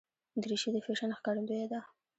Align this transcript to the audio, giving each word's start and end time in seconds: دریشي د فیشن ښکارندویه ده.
دریشي 0.41 0.69
د 0.73 0.77
فیشن 0.85 1.11
ښکارندویه 1.17 1.65
ده. 1.71 1.79